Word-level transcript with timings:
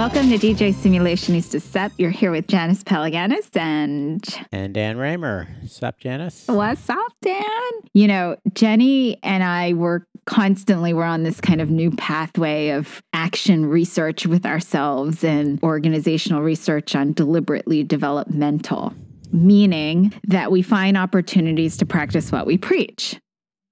Welcome 0.00 0.30
to 0.30 0.38
DJ 0.38 0.72
Simulationista 0.72 1.60
Sup. 1.60 1.92
You're 1.98 2.08
here 2.08 2.30
with 2.30 2.46
Janice 2.48 2.82
Palaganas 2.82 3.54
and 3.54 4.24
And 4.50 4.72
Dan 4.72 4.96
Raemer. 4.96 5.68
Sup, 5.68 5.98
Janice? 5.98 6.46
what's 6.48 6.88
up, 6.88 7.12
Dan? 7.20 7.44
You 7.92 8.08
know, 8.08 8.36
Jenny 8.54 9.22
and 9.22 9.44
I 9.44 9.74
were 9.74 10.06
constantly 10.24 10.94
we're 10.94 11.04
on 11.04 11.22
this 11.22 11.38
kind 11.38 11.60
of 11.60 11.68
new 11.68 11.90
pathway 11.90 12.70
of 12.70 13.02
action 13.12 13.66
research 13.66 14.26
with 14.26 14.46
ourselves 14.46 15.22
and 15.22 15.62
organizational 15.62 16.40
research 16.40 16.94
on 16.96 17.12
deliberately 17.12 17.84
developmental, 17.84 18.94
meaning 19.32 20.14
that 20.26 20.50
we 20.50 20.62
find 20.62 20.96
opportunities 20.96 21.76
to 21.76 21.84
practice 21.84 22.32
what 22.32 22.46
we 22.46 22.56
preach. 22.56 23.20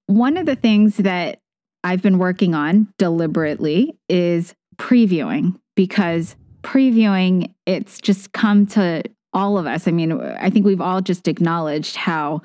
One 0.08 0.36
of 0.36 0.44
the 0.44 0.56
things 0.56 0.98
that 0.98 1.38
I've 1.82 2.02
been 2.02 2.18
working 2.18 2.54
on 2.54 2.92
deliberately 2.98 3.96
is 4.10 4.54
previewing 4.76 5.58
because 5.78 6.34
previewing 6.62 7.54
it's 7.64 8.00
just 8.00 8.32
come 8.32 8.66
to 8.66 9.00
all 9.32 9.56
of 9.58 9.64
us. 9.68 9.86
I 9.86 9.92
mean, 9.92 10.10
I 10.20 10.50
think 10.50 10.66
we've 10.66 10.80
all 10.80 11.00
just 11.00 11.28
acknowledged 11.28 11.94
how 11.94 12.42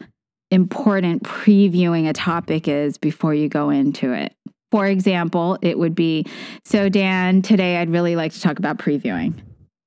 important 0.52 1.24
previewing 1.24 2.08
a 2.08 2.14
topic 2.14 2.68
is 2.68 3.00
before 3.00 3.34
you 3.34 3.50
go 3.50 3.72
into 3.72 4.14
it. 4.14 4.36
For 4.70 4.86
example, 4.86 5.58
it 5.64 5.80
would 5.80 5.96
be 5.96 6.28
so, 6.64 6.90
Dan, 6.90 7.42
today 7.42 7.78
I'd 7.78 7.90
really 7.90 8.16
like 8.16 8.34
to 8.34 8.40
talk 8.40 8.60
about 8.60 8.78
previewing, 8.78 9.34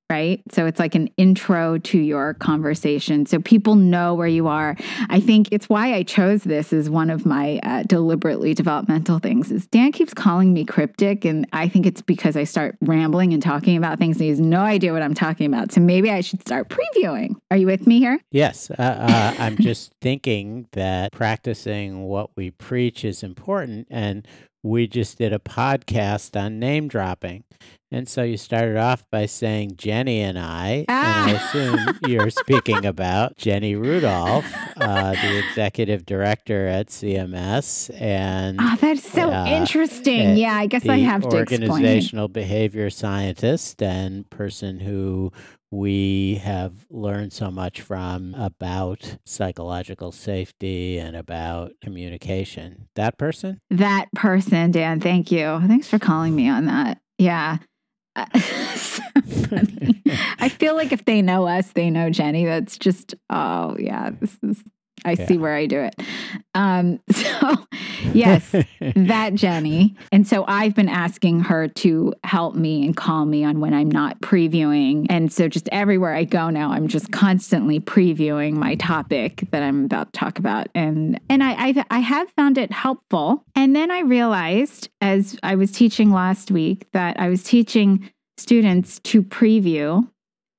right? 0.09 0.41
So 0.51 0.65
it's 0.65 0.79
like 0.79 0.95
an 0.95 1.09
intro 1.17 1.77
to 1.79 1.97
your 1.97 2.33
conversation 2.35 3.25
so 3.25 3.39
people 3.39 3.75
know 3.75 4.13
where 4.13 4.27
you 4.27 4.47
are. 4.47 4.75
I 5.09 5.19
think 5.19 5.49
it's 5.51 5.67
why 5.67 5.93
I 5.93 6.03
chose 6.03 6.43
this 6.43 6.71
as 6.71 6.89
one 6.89 7.09
of 7.09 7.25
my 7.25 7.59
uh, 7.63 7.83
deliberately 7.83 8.53
developmental 8.53 9.19
things 9.19 9.51
is 9.51 9.67
Dan 9.67 9.91
keeps 9.91 10.13
calling 10.13 10.53
me 10.53 10.63
cryptic 10.63 11.25
and 11.25 11.45
I 11.51 11.67
think 11.67 11.85
it's 11.85 12.01
because 12.01 12.37
I 12.37 12.45
start 12.45 12.77
rambling 12.81 13.33
and 13.33 13.43
talking 13.43 13.75
about 13.75 13.99
things 13.99 14.17
and 14.17 14.23
he 14.23 14.29
has 14.29 14.39
no 14.39 14.61
idea 14.61 14.93
what 14.93 15.01
I'm 15.01 15.13
talking 15.13 15.45
about. 15.45 15.71
So 15.71 15.81
maybe 15.81 16.09
I 16.09 16.21
should 16.21 16.41
start 16.41 16.69
previewing. 16.69 17.35
Are 17.51 17.57
you 17.57 17.65
with 17.65 17.85
me 17.85 17.99
here? 17.99 18.19
Yes. 18.31 18.71
Uh, 18.71 18.81
uh, 18.81 19.33
I'm 19.39 19.57
just 19.57 19.91
thinking 20.01 20.67
that 20.71 21.11
practicing 21.11 22.03
what 22.03 22.29
we 22.37 22.51
preach 22.51 23.03
is 23.03 23.23
important. 23.23 23.87
And 23.89 24.25
we 24.63 24.87
just 24.87 25.17
did 25.17 25.33
a 25.33 25.39
podcast 25.39 26.39
on 26.39 26.59
name 26.59 26.87
dropping. 26.87 27.43
And 27.89 28.09
so 28.09 28.21
you 28.21 28.35
started 28.35 28.75
off 28.75 29.05
by 29.09 29.27
saying 29.27 29.77
Jenny 29.77 30.19
and 30.19 30.37
I, 30.37 30.79
and 30.79 30.85
I 30.89 31.31
Ah. 31.31 31.35
assume 31.47 31.99
you're 32.11 32.29
speaking 32.29 32.85
about 32.93 33.37
Jenny 33.37 33.75
Rudolph, 33.75 34.45
uh, 34.75 35.11
the 35.13 35.37
executive 35.47 36.05
director 36.05 36.67
at 36.67 36.87
CMS, 36.89 37.89
and 38.01 38.57
Oh, 38.59 38.75
that's 38.81 39.09
so 39.09 39.31
uh, 39.31 39.45
interesting. 39.47 40.31
uh, 40.31 40.33
yeah, 40.33 40.55
I 40.55 40.65
guess 40.65 40.85
I 40.85 40.97
have 40.97 41.21
to 41.29 41.37
explain. 41.37 41.61
organizational 41.69 42.27
behavior 42.27 42.89
scientist 42.89 43.81
and 43.81 44.29
person 44.29 44.81
who 44.81 45.31
we 45.71 46.35
have 46.35 46.85
learned 46.89 47.33
so 47.33 47.51
much 47.51 47.81
from 47.81 48.33
about 48.35 49.17
psychological 49.25 50.11
safety 50.11 50.97
and 50.97 51.15
about 51.15 51.73
communication. 51.81 52.87
That 52.95 53.17
person? 53.17 53.59
That 53.69 54.07
person, 54.15 54.71
Dan, 54.71 54.99
thank 54.99 55.31
you. 55.31 55.61
Thanks 55.67 55.87
for 55.87 55.99
calling 55.99 56.35
me 56.35 56.49
on 56.49 56.65
that. 56.65 56.99
Yeah. 57.17 57.57
Uh. 58.15 58.25
I 60.39 60.49
feel 60.49 60.75
like 60.75 60.91
if 60.91 61.05
they 61.05 61.21
know 61.21 61.47
us, 61.47 61.71
they 61.71 61.89
know 61.89 62.09
Jenny. 62.09 62.45
That's 62.45 62.77
just, 62.77 63.15
oh, 63.29 63.75
yeah, 63.79 64.11
this 64.19 64.37
is, 64.43 64.63
I 65.05 65.15
see 65.15 65.37
where 65.37 65.55
I 65.55 65.65
do 65.65 65.79
it. 65.79 65.95
Um, 66.53 66.99
so, 67.11 67.57
yes, 68.13 68.51
that 68.95 69.33
Jenny. 69.35 69.95
And 70.11 70.27
so 70.27 70.43
I've 70.47 70.75
been 70.75 70.89
asking 70.89 71.41
her 71.41 71.67
to 71.67 72.13
help 72.23 72.55
me 72.55 72.85
and 72.85 72.95
call 72.95 73.25
me 73.25 73.43
on 73.43 73.59
when 73.59 73.73
I'm 73.73 73.89
not 73.89 74.19
previewing. 74.21 75.05
And 75.09 75.31
so 75.31 75.47
just 75.47 75.69
everywhere 75.71 76.13
I 76.13 76.23
go 76.23 76.49
now, 76.49 76.71
I'm 76.71 76.87
just 76.87 77.11
constantly 77.11 77.79
previewing 77.79 78.53
my 78.53 78.75
topic 78.75 79.43
that 79.51 79.63
I'm 79.63 79.85
about 79.85 80.13
to 80.13 80.19
talk 80.19 80.39
about. 80.39 80.67
And 80.75 81.19
and 81.29 81.43
I 81.43 81.67
I, 81.67 81.85
I 81.89 81.99
have 81.99 82.29
found 82.31 82.57
it 82.57 82.71
helpful. 82.71 83.43
And 83.55 83.75
then 83.75 83.91
I 83.91 83.99
realized 83.99 84.89
as 85.01 85.37
I 85.43 85.55
was 85.55 85.71
teaching 85.71 86.11
last 86.11 86.51
week 86.51 86.87
that 86.93 87.19
I 87.19 87.29
was 87.29 87.43
teaching 87.43 88.09
students 88.37 88.99
to 88.99 89.23
preview 89.23 90.07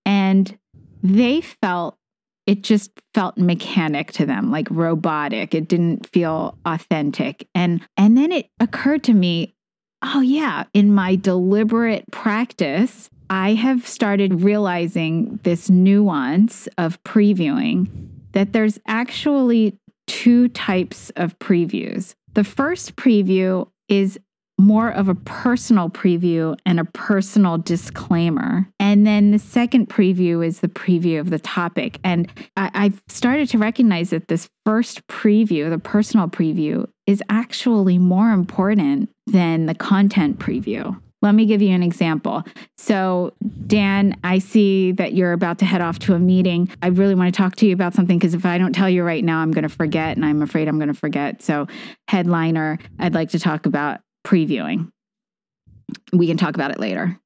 and 0.04 0.59
they 1.03 1.41
felt 1.41 1.97
it 2.48 2.62
just 2.62 2.91
felt 3.14 3.36
mechanic 3.36 4.10
to 4.12 4.26
them 4.26 4.50
like 4.50 4.66
robotic. 4.70 5.54
It 5.54 5.69
didn't 5.69 6.09
feel 6.09 6.59
authentic. 6.64 7.47
And 7.54 7.86
and 7.97 8.16
then 8.16 8.32
it 8.32 8.48
occurred 8.59 9.04
to 9.04 9.14
me 9.14 9.54
oh 10.03 10.20
yeah 10.20 10.62
in 10.72 10.94
my 10.94 11.16
deliberate 11.16 12.04
practice 12.12 13.10
i 13.31 13.53
have 13.54 13.84
started 13.84 14.42
realizing 14.42 15.41
this 15.42 15.69
nuance 15.69 16.69
of 16.78 17.03
previewing 17.03 17.88
that 18.31 18.53
there's 18.53 18.78
actually 18.86 19.76
two 20.06 20.48
types 20.48 21.10
of 21.16 21.38
previews. 21.38 22.15
The 22.34 22.44
first 22.44 22.97
preview 22.97 23.69
is 23.88 24.19
more 24.58 24.91
of 24.91 25.08
a 25.08 25.14
personal 25.14 25.88
preview 25.88 26.56
and 26.66 26.80
a 26.80 26.84
personal 26.84 27.58
disclaimer. 27.58 28.69
And 28.80 29.06
then 29.06 29.30
the 29.30 29.38
second 29.38 29.88
preview 29.88 30.44
is 30.44 30.60
the 30.60 30.69
preview 30.69 31.20
of 31.20 31.30
the 31.30 31.38
topic. 31.38 31.98
And 32.02 32.30
I, 32.56 32.70
I've 32.74 33.02
started 33.08 33.48
to 33.50 33.58
recognize 33.58 34.10
that 34.10 34.28
this 34.28 34.48
first 34.66 35.06
preview, 35.06 35.70
the 35.70 35.78
personal 35.78 36.28
preview, 36.28 36.88
is 37.06 37.22
actually 37.28 37.98
more 37.98 38.30
important 38.30 39.10
than 39.26 39.66
the 39.66 39.74
content 39.74 40.38
preview. 40.38 41.00
Let 41.20 41.34
me 41.34 41.47
give 41.47 41.60
you 41.60 41.74
an 41.74 41.82
example. 41.82 42.44
So, 42.76 43.32
Dan, 43.66 44.16
I 44.22 44.38
see 44.38 44.92
that 44.92 45.14
you're 45.14 45.32
about 45.32 45.58
to 45.58 45.64
head 45.64 45.80
off 45.80 45.98
to 46.00 46.14
a 46.14 46.18
meeting. 46.18 46.70
I 46.80 46.88
really 46.88 47.16
want 47.16 47.34
to 47.34 47.36
talk 47.36 47.56
to 47.56 47.66
you 47.66 47.72
about 47.72 47.94
something 47.94 48.18
because 48.18 48.34
if 48.34 48.47
I 48.47 48.56
don't 48.56 48.72
tell 48.72 48.88
you 48.88 49.02
right 49.02 49.24
now, 49.24 49.41
I'm 49.41 49.50
going 49.50 49.64
to 49.64 49.68
forget, 49.68 50.16
and 50.16 50.24
I'm 50.24 50.42
afraid 50.42 50.68
I'm 50.68 50.78
going 50.78 50.88
to 50.88 50.94
forget. 50.94 51.42
So, 51.42 51.66
headliner, 52.06 52.78
I'd 53.00 53.14
like 53.14 53.30
to 53.30 53.41
talk 53.41 53.66
about 53.66 54.00
previewing. 54.26 54.90
We 56.12 56.26
can 56.26 56.36
talk 56.36 56.54
about 56.54 56.70
it 56.70 56.78
later. 56.78 57.18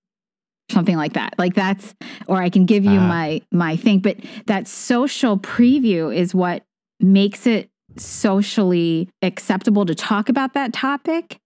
Something 0.70 0.96
like 0.96 1.14
that. 1.14 1.34
Like 1.38 1.54
that's 1.54 1.94
or 2.28 2.40
I 2.40 2.48
can 2.48 2.64
give 2.66 2.84
you 2.84 2.98
Ah. 3.00 3.06
my 3.08 3.42
my 3.50 3.76
thing, 3.76 3.98
but 3.98 4.16
that 4.46 4.66
social 4.68 5.38
preview 5.38 6.14
is 6.14 6.34
what 6.34 6.64
makes 7.00 7.46
it 7.46 7.68
socially 7.98 9.08
acceptable 9.20 9.84
to 9.84 9.94
talk 9.94 10.28
about 10.28 10.54
that 10.54 10.72
topic 10.72 11.38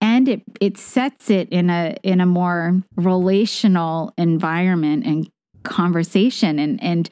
and 0.00 0.28
it 0.28 0.42
it 0.60 0.76
sets 0.76 1.30
it 1.30 1.48
in 1.50 1.70
a 1.70 1.96
in 2.02 2.20
a 2.20 2.26
more 2.26 2.82
relational 2.96 4.12
environment 4.18 5.06
and 5.06 5.28
conversation 5.62 6.58
and 6.58 6.82
and 6.82 7.08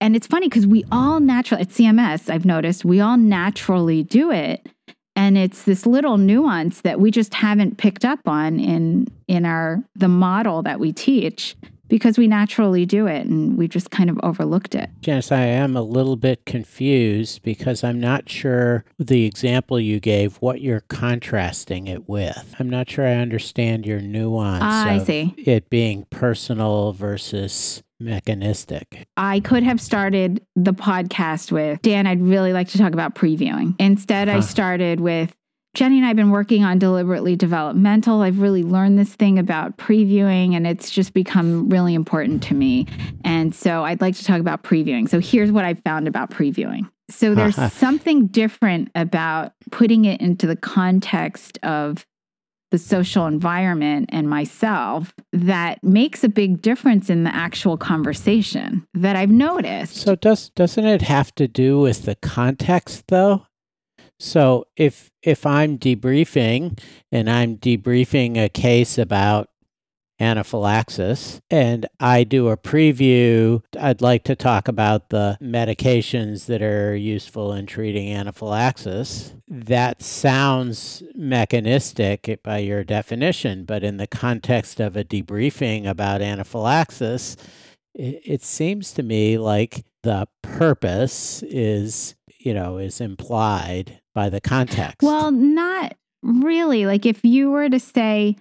and 0.00 0.14
it's 0.14 0.28
funny 0.28 0.46
because 0.48 0.68
we 0.68 0.84
all 0.92 1.18
naturally 1.18 1.62
at 1.62 1.68
CMS 1.70 2.30
I've 2.30 2.44
noticed 2.44 2.84
we 2.84 3.00
all 3.00 3.16
naturally 3.16 4.04
do 4.04 4.30
it 4.30 4.68
and 5.16 5.36
it's 5.38 5.64
this 5.64 5.86
little 5.86 6.18
nuance 6.18 6.80
that 6.82 7.00
we 7.00 7.10
just 7.10 7.34
haven't 7.34 7.78
picked 7.78 8.04
up 8.04 8.20
on 8.26 8.58
in 8.60 9.06
in 9.28 9.44
our 9.44 9.82
the 9.94 10.08
model 10.08 10.62
that 10.62 10.80
we 10.80 10.92
teach 10.92 11.56
because 11.88 12.16
we 12.16 12.26
naturally 12.26 12.86
do 12.86 13.06
it 13.06 13.26
and 13.26 13.58
we 13.58 13.68
just 13.68 13.90
kind 13.90 14.08
of 14.08 14.18
overlooked 14.22 14.74
it. 14.74 14.88
Janice, 15.02 15.30
I 15.30 15.42
am 15.42 15.76
a 15.76 15.82
little 15.82 16.16
bit 16.16 16.46
confused 16.46 17.42
because 17.42 17.84
I'm 17.84 18.00
not 18.00 18.30
sure 18.30 18.86
the 18.98 19.26
example 19.26 19.78
you 19.78 20.00
gave 20.00 20.36
what 20.36 20.62
you're 20.62 20.80
contrasting 20.88 21.88
it 21.88 22.08
with. 22.08 22.54
I'm 22.58 22.70
not 22.70 22.88
sure 22.88 23.06
I 23.06 23.16
understand 23.16 23.84
your 23.84 24.00
nuance 24.00 24.62
Ah, 24.64 24.88
I 24.88 24.98
see. 25.04 25.34
it 25.36 25.68
being 25.68 26.06
personal 26.08 26.92
versus 26.94 27.82
mechanistic. 28.02 29.06
I 29.16 29.40
could 29.40 29.62
have 29.62 29.80
started 29.80 30.44
the 30.56 30.74
podcast 30.74 31.52
with 31.52 31.80
Dan, 31.82 32.06
I'd 32.06 32.22
really 32.22 32.52
like 32.52 32.68
to 32.68 32.78
talk 32.78 32.92
about 32.92 33.14
previewing. 33.14 33.74
Instead, 33.78 34.28
I 34.28 34.40
started 34.40 35.00
with 35.00 35.34
Jenny 35.74 35.96
and 35.96 36.04
I 36.04 36.08
have 36.08 36.16
been 36.16 36.30
working 36.30 36.64
on 36.64 36.78
deliberately 36.78 37.34
developmental. 37.34 38.20
I've 38.20 38.40
really 38.40 38.62
learned 38.62 38.98
this 38.98 39.14
thing 39.14 39.38
about 39.38 39.78
previewing, 39.78 40.54
and 40.54 40.66
it's 40.66 40.90
just 40.90 41.14
become 41.14 41.70
really 41.70 41.94
important 41.94 42.42
to 42.44 42.54
me. 42.54 42.86
And 43.24 43.54
so 43.54 43.82
I'd 43.84 44.02
like 44.02 44.14
to 44.16 44.24
talk 44.24 44.38
about 44.38 44.62
previewing. 44.62 45.08
So 45.08 45.18
here's 45.18 45.50
what 45.50 45.64
I 45.64 45.74
found 45.74 46.08
about 46.08 46.30
previewing. 46.30 46.90
So 47.08 47.34
there's 47.34 47.56
something 47.72 48.26
different 48.26 48.90
about 48.94 49.52
putting 49.70 50.04
it 50.04 50.20
into 50.20 50.46
the 50.46 50.56
context 50.56 51.58
of 51.62 52.04
the 52.72 52.78
social 52.78 53.26
environment 53.26 54.08
and 54.08 54.28
myself 54.28 55.12
that 55.32 55.84
makes 55.84 56.24
a 56.24 56.28
big 56.28 56.62
difference 56.62 57.10
in 57.10 57.22
the 57.22 57.34
actual 57.34 57.76
conversation 57.76 58.84
that 58.94 59.14
I've 59.14 59.30
noticed. 59.30 59.96
So 59.96 60.16
does 60.16 60.48
doesn't 60.48 60.86
it 60.86 61.02
have 61.02 61.34
to 61.34 61.46
do 61.46 61.78
with 61.78 62.06
the 62.06 62.14
context 62.16 63.04
though? 63.08 63.46
So 64.18 64.64
if 64.76 65.10
if 65.22 65.44
I'm 65.44 65.78
debriefing 65.78 66.80
and 67.12 67.28
I'm 67.28 67.58
debriefing 67.58 68.42
a 68.42 68.48
case 68.48 68.96
about 68.96 69.50
anaphylaxis 70.22 71.40
and 71.50 71.86
I 72.00 72.24
do 72.24 72.48
a 72.48 72.56
preview, 72.56 73.62
I'd 73.78 74.00
like 74.00 74.24
to 74.24 74.36
talk 74.36 74.68
about 74.68 75.10
the 75.10 75.36
medications 75.42 76.46
that 76.46 76.62
are 76.62 76.94
useful 76.94 77.52
in 77.52 77.66
treating 77.66 78.12
anaphylaxis. 78.12 79.34
That 79.48 80.02
sounds 80.02 81.02
mechanistic 81.14 82.40
by 82.42 82.58
your 82.58 82.84
definition, 82.84 83.64
but 83.64 83.82
in 83.82 83.96
the 83.96 84.06
context 84.06 84.80
of 84.80 84.96
a 84.96 85.04
debriefing 85.04 85.86
about 85.86 86.22
anaphylaxis, 86.22 87.36
it, 87.94 88.42
seems 88.42 88.92
to 88.94 89.02
me 89.02 89.38
like 89.38 89.84
the 90.02 90.26
purpose 90.42 91.42
is, 91.42 92.14
you 92.38 92.54
know, 92.54 92.78
is 92.78 93.00
implied 93.00 94.00
by 94.14 94.30
the 94.30 94.40
context. 94.40 95.02
Well, 95.02 95.30
not 95.30 95.94
really. 96.22 96.86
Like 96.86 97.04
if 97.04 97.24
you 97.24 97.50
were 97.50 97.68
to 97.68 97.80
say, 97.80 98.36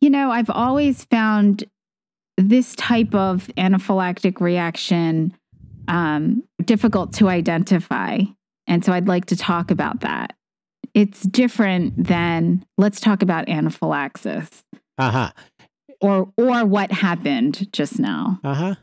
you 0.00 0.10
know, 0.10 0.30
I've 0.30 0.50
always 0.50 1.04
found 1.04 1.64
this 2.36 2.76
type 2.76 3.14
of 3.14 3.48
anaphylactic 3.56 4.40
reaction 4.40 5.36
um, 5.88 6.44
difficult 6.64 7.12
to 7.14 7.28
identify. 7.28 8.20
And 8.66 8.84
so 8.84 8.92
I'd 8.92 9.08
like 9.08 9.26
to 9.26 9.36
talk 9.36 9.70
about 9.70 10.00
that. 10.00 10.34
It's 10.94 11.22
different 11.22 12.04
than 12.04 12.64
let's 12.76 13.00
talk 13.00 13.22
about 13.22 13.48
anaphylaxis. 13.48 14.64
Uh-huh. 14.98 15.30
Or 16.00 16.32
or 16.36 16.64
what 16.64 16.92
happened 16.92 17.72
just 17.72 17.98
now. 17.98 18.40
Uh-huh. 18.44 18.76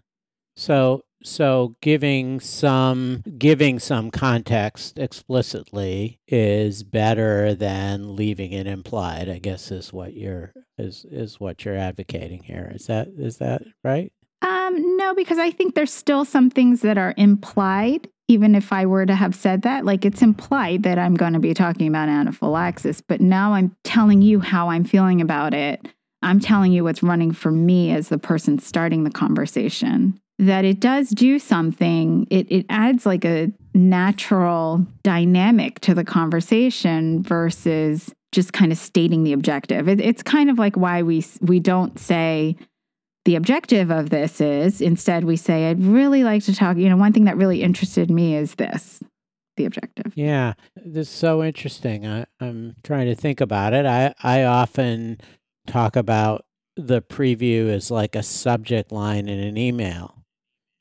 So 0.57 1.03
so 1.23 1.75
giving 1.81 2.39
some 2.39 3.23
giving 3.37 3.79
some 3.79 4.11
context 4.11 4.99
explicitly 4.99 6.19
is 6.27 6.83
better 6.83 7.55
than 7.55 8.15
leaving 8.15 8.51
it 8.51 8.67
implied 8.67 9.27
i 9.27 9.39
guess 9.39 9.71
is 9.71 9.91
what 9.91 10.13
you're 10.13 10.53
is 10.77 11.05
is 11.09 11.39
what 11.39 11.65
you're 11.65 11.77
advocating 11.77 12.43
here. 12.43 12.71
Is 12.73 12.87
that 12.87 13.09
is 13.17 13.37
that 13.37 13.63
right? 13.83 14.11
Um 14.41 14.97
no 14.97 15.13
because 15.13 15.37
i 15.37 15.51
think 15.51 15.75
there's 15.75 15.93
still 15.93 16.25
some 16.25 16.49
things 16.49 16.81
that 16.81 16.97
are 16.97 17.13
implied 17.17 18.09
even 18.27 18.55
if 18.55 18.73
i 18.73 18.85
were 18.85 19.05
to 19.05 19.15
have 19.15 19.35
said 19.35 19.61
that. 19.63 19.85
Like 19.85 20.05
it's 20.05 20.21
implied 20.21 20.83
that 20.83 20.99
i'm 20.99 21.15
going 21.15 21.33
to 21.33 21.39
be 21.39 21.53
talking 21.53 21.87
about 21.87 22.09
anaphylaxis 22.09 23.01
but 23.01 23.21
now 23.21 23.53
i'm 23.53 23.75
telling 23.83 24.21
you 24.21 24.39
how 24.39 24.69
i'm 24.69 24.83
feeling 24.83 25.21
about 25.21 25.53
it. 25.53 25.87
I'm 26.21 26.39
telling 26.39 26.71
you 26.71 26.83
what's 26.83 27.03
running 27.03 27.33
for 27.33 27.51
me 27.51 27.91
as 27.91 28.09
the 28.09 28.17
person 28.17 28.57
starting 28.57 29.03
the 29.03 29.11
conversation 29.11 30.19
that 30.39 30.65
it 30.65 30.79
does 30.79 31.09
do 31.09 31.39
something. 31.39 32.27
It, 32.29 32.51
it 32.51 32.65
adds 32.69 33.05
like 33.05 33.23
a 33.25 33.51
natural 33.73 34.85
dynamic 35.03 35.79
to 35.81 35.93
the 35.93 36.03
conversation 36.03 37.23
versus 37.23 38.13
just 38.31 38.53
kind 38.53 38.71
of 38.71 38.77
stating 38.77 39.23
the 39.23 39.33
objective. 39.33 39.87
It, 39.87 40.01
it's 40.01 40.23
kind 40.23 40.49
of 40.49 40.59
like 40.59 40.75
why 40.75 41.03
we 41.03 41.25
we 41.41 41.59
don't 41.59 41.97
say 41.97 42.57
the 43.23 43.35
objective 43.35 43.89
of 43.91 44.09
this 44.09 44.41
is. 44.41 44.81
Instead, 44.81 45.23
we 45.23 45.37
say 45.37 45.69
I'd 45.69 45.83
really 45.83 46.23
like 46.23 46.43
to 46.43 46.55
talk. 46.55 46.77
You 46.77 46.89
know, 46.89 46.97
one 46.97 47.13
thing 47.13 47.25
that 47.25 47.37
really 47.37 47.63
interested 47.63 48.11
me 48.11 48.35
is 48.35 48.55
this. 48.55 49.01
The 49.57 49.63
objective. 49.63 50.11
Yeah, 50.17 50.55
this 50.75 51.07
is 51.07 51.13
so 51.13 51.41
interesting. 51.41 52.05
I, 52.05 52.25
I'm 52.41 52.75
trying 52.83 53.05
to 53.07 53.15
think 53.15 53.39
about 53.39 53.73
it. 53.73 53.85
I 53.85 54.13
I 54.21 54.43
often 54.43 55.21
talk 55.65 55.95
about 55.95 56.45
the 56.75 57.01
preview 57.01 57.69
as 57.69 57.89
like 57.89 58.17
a 58.17 58.23
subject 58.23 58.91
line 58.91 59.29
in 59.29 59.39
an 59.39 59.57
email 59.57 60.24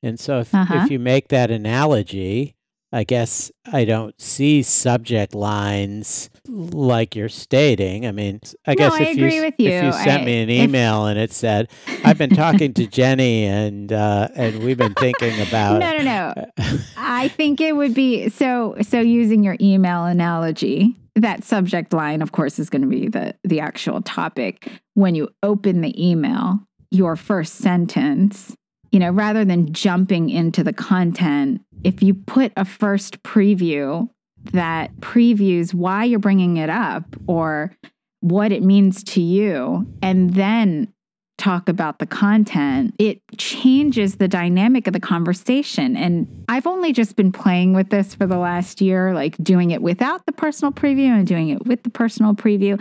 and 0.04 0.20
so 0.20 0.40
if, 0.40 0.54
uh-huh. 0.54 0.82
if 0.84 0.90
you 0.90 0.98
make 0.98 1.28
that 1.28 1.50
analogy, 1.50 2.54
I 2.92 3.04
guess 3.04 3.50
I 3.72 3.84
don't 3.84 4.18
see 4.20 4.62
subject 4.62 5.34
lines 5.34 6.30
like 6.46 7.16
you're 7.16 7.30
stating. 7.30 8.06
I 8.06 8.12
mean, 8.12 8.40
I 8.66 8.72
no, 8.72 8.76
guess 8.76 8.92
I 8.92 9.02
if 9.02 9.16
you, 9.16 9.26
you, 9.26 9.42
you, 9.42 9.70
if 9.70 9.84
you 9.84 9.92
sent 9.92 10.22
I, 10.22 10.24
me 10.24 10.42
an 10.42 10.50
email 10.50 11.06
if... 11.06 11.10
and 11.10 11.18
it 11.18 11.32
said, 11.32 11.70
"I've 12.04 12.18
been 12.18 12.30
talking 12.30 12.74
to 12.74 12.86
Jenny 12.86 13.46
and 13.46 13.92
uh, 13.92 14.28
and 14.36 14.62
we've 14.62 14.76
been 14.76 14.94
thinking 14.94 15.40
about," 15.48 15.80
no, 15.80 15.96
no, 15.96 16.04
no. 16.04 16.78
I 16.96 17.28
think 17.28 17.60
it 17.60 17.74
would 17.74 17.94
be 17.94 18.28
so. 18.28 18.76
So 18.82 19.00
using 19.00 19.42
your 19.42 19.56
email 19.60 20.04
analogy, 20.04 20.94
that 21.16 21.42
subject 21.44 21.94
line, 21.94 22.20
of 22.20 22.32
course, 22.32 22.58
is 22.58 22.68
going 22.68 22.82
to 22.82 22.88
be 22.88 23.08
the 23.08 23.34
the 23.42 23.58
actual 23.58 24.02
topic. 24.02 24.70
When 24.92 25.14
you 25.14 25.30
open 25.42 25.80
the 25.80 26.08
email, 26.10 26.60
your 26.90 27.16
first 27.16 27.54
sentence 27.54 28.54
you 28.94 29.00
know, 29.00 29.10
rather 29.10 29.44
than 29.44 29.72
jumping 29.72 30.30
into 30.30 30.62
the 30.62 30.72
content, 30.72 31.60
if 31.82 32.00
you 32.00 32.14
put 32.14 32.52
a 32.56 32.64
first 32.64 33.20
preview 33.24 34.08
that 34.52 34.94
previews 35.00 35.74
why 35.74 36.04
you're 36.04 36.20
bringing 36.20 36.58
it 36.58 36.70
up 36.70 37.04
or 37.26 37.76
what 38.20 38.52
it 38.52 38.62
means 38.62 39.02
to 39.02 39.20
you, 39.20 39.84
and 40.00 40.34
then 40.34 40.92
talk 41.38 41.68
about 41.68 41.98
the 41.98 42.06
content, 42.06 42.94
it 43.00 43.20
changes 43.36 44.16
the 44.16 44.28
dynamic 44.28 44.86
of 44.86 44.92
the 44.92 45.00
conversation. 45.00 45.96
And 45.96 46.44
I've 46.48 46.66
only 46.66 46.92
just 46.92 47.16
been 47.16 47.32
playing 47.32 47.72
with 47.72 47.90
this 47.90 48.14
for 48.14 48.26
the 48.26 48.38
last 48.38 48.80
year, 48.80 49.12
like 49.12 49.36
doing 49.42 49.72
it 49.72 49.82
without 49.82 50.24
the 50.26 50.32
personal 50.32 50.70
preview 50.70 51.08
and 51.08 51.26
doing 51.26 51.48
it 51.48 51.66
with 51.66 51.82
the 51.82 51.90
personal 51.90 52.34
preview. 52.34 52.80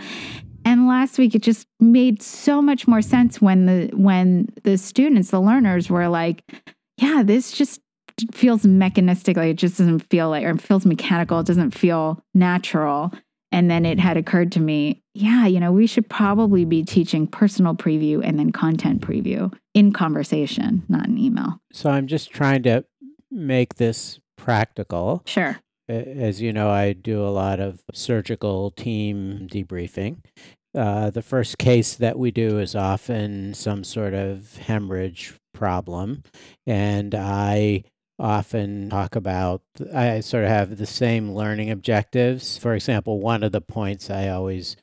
And 0.64 0.86
last 0.86 1.18
week 1.18 1.34
it 1.34 1.42
just 1.42 1.66
made 1.80 2.22
so 2.22 2.62
much 2.62 2.86
more 2.88 3.02
sense 3.02 3.40
when 3.40 3.66
the 3.66 3.90
when 3.94 4.48
the 4.62 4.78
students, 4.78 5.30
the 5.30 5.40
learners 5.40 5.90
were 5.90 6.08
like, 6.08 6.42
yeah, 6.96 7.22
this 7.24 7.52
just 7.52 7.80
feels 8.32 8.64
mechanistic 8.64 9.36
like 9.36 9.50
it 9.50 9.56
just 9.56 9.78
doesn't 9.78 10.00
feel 10.10 10.30
like 10.30 10.44
or 10.44 10.50
it 10.50 10.60
feels 10.60 10.86
mechanical, 10.86 11.40
it 11.40 11.46
doesn't 11.46 11.72
feel 11.72 12.22
natural. 12.32 13.12
And 13.50 13.70
then 13.70 13.86
it 13.86 14.00
had 14.00 14.16
occurred 14.16 14.50
to 14.52 14.60
me, 14.60 15.02
yeah, 15.14 15.46
you 15.46 15.60
know, 15.60 15.70
we 15.70 15.86
should 15.86 16.08
probably 16.08 16.64
be 16.64 16.82
teaching 16.82 17.26
personal 17.26 17.74
preview 17.74 18.20
and 18.24 18.36
then 18.36 18.50
content 18.50 19.00
preview 19.00 19.52
in 19.74 19.92
conversation, 19.92 20.82
not 20.88 21.06
in 21.06 21.18
email. 21.18 21.60
So 21.72 21.88
I'm 21.88 22.08
just 22.08 22.30
trying 22.30 22.64
to 22.64 22.84
make 23.30 23.76
this 23.76 24.18
practical. 24.36 25.22
Sure. 25.24 25.58
As 25.88 26.40
you 26.40 26.52
know, 26.52 26.70
I 26.70 26.94
do 26.94 27.24
a 27.24 27.28
lot 27.28 27.60
of 27.60 27.82
surgical 27.92 28.70
team 28.70 29.48
debriefing. 29.50 30.18
Uh, 30.74 31.10
the 31.10 31.22
first 31.22 31.58
case 31.58 31.94
that 31.94 32.18
we 32.18 32.30
do 32.30 32.58
is 32.58 32.74
often 32.74 33.54
some 33.54 33.84
sort 33.84 34.14
of 34.14 34.56
hemorrhage 34.56 35.34
problem. 35.52 36.22
And 36.66 37.14
I 37.14 37.84
often 38.18 38.88
talk 38.90 39.14
about, 39.14 39.62
I 39.94 40.20
sort 40.20 40.44
of 40.44 40.50
have 40.50 40.76
the 40.78 40.86
same 40.86 41.34
learning 41.34 41.70
objectives. 41.70 42.56
For 42.56 42.74
example, 42.74 43.20
one 43.20 43.42
of 43.42 43.52
the 43.52 43.60
points 43.60 44.10
I 44.10 44.28
always 44.28 44.76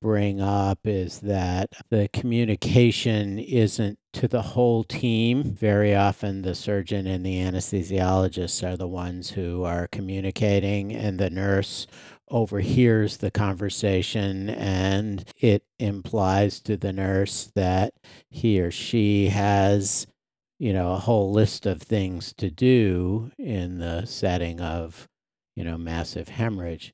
bring 0.00 0.40
up 0.40 0.80
is 0.84 1.20
that 1.20 1.70
the 1.90 2.08
communication 2.12 3.38
isn't 3.38 3.98
to 4.14 4.26
the 4.26 4.42
whole 4.42 4.82
team. 4.84 5.42
Very 5.44 5.94
often, 5.94 6.42
the 6.42 6.54
surgeon 6.54 7.06
and 7.06 7.24
the 7.24 7.36
anesthesiologist 7.36 8.66
are 8.66 8.76
the 8.76 8.88
ones 8.88 9.30
who 9.30 9.64
are 9.64 9.88
communicating, 9.88 10.92
and 10.94 11.18
the 11.18 11.30
nurse 11.30 11.86
overhears 12.30 13.16
the 13.16 13.30
conversation 13.30 14.48
and 14.50 15.28
it 15.40 15.64
implies 15.80 16.60
to 16.60 16.76
the 16.76 16.92
nurse 16.92 17.50
that 17.56 17.92
he 18.30 18.60
or 18.60 18.70
she 18.70 19.26
has 19.26 20.06
you 20.58 20.72
know 20.72 20.92
a 20.92 20.98
whole 20.98 21.32
list 21.32 21.66
of 21.66 21.82
things 21.82 22.32
to 22.32 22.48
do 22.50 23.30
in 23.36 23.78
the 23.78 24.04
setting 24.06 24.60
of 24.60 25.08
you 25.56 25.64
know 25.64 25.76
massive 25.76 26.28
hemorrhage 26.28 26.92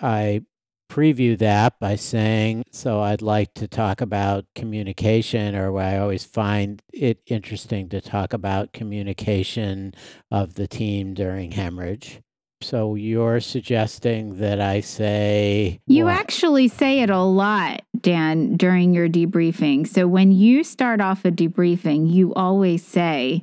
i 0.00 0.40
preview 0.88 1.36
that 1.38 1.78
by 1.78 1.96
saying, 1.96 2.64
so 2.70 3.00
I'd 3.00 3.22
like 3.22 3.54
to 3.54 3.68
talk 3.68 4.00
about 4.00 4.46
communication, 4.54 5.54
or 5.54 5.78
I 5.78 5.98
always 5.98 6.24
find 6.24 6.82
it 6.92 7.20
interesting 7.26 7.88
to 7.90 8.00
talk 8.00 8.32
about 8.32 8.72
communication 8.72 9.94
of 10.30 10.54
the 10.54 10.66
team 10.66 11.14
during 11.14 11.52
hemorrhage. 11.52 12.20
So 12.62 12.94
you're 12.94 13.40
suggesting 13.40 14.36
that 14.36 14.60
I 14.60 14.80
say. 14.80 15.80
You 15.86 16.04
what? 16.04 16.14
actually 16.14 16.68
say 16.68 17.00
it 17.00 17.10
a 17.10 17.20
lot, 17.20 17.82
Dan, 18.00 18.56
during 18.56 18.94
your 18.94 19.08
debriefing. 19.08 19.86
So 19.86 20.08
when 20.08 20.32
you 20.32 20.64
start 20.64 21.00
off 21.00 21.24
a 21.24 21.30
debriefing, 21.30 22.10
you 22.10 22.32
always 22.34 22.84
say, 22.84 23.42